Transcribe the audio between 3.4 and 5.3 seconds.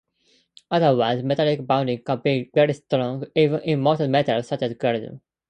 in molten metals, such as Gallium.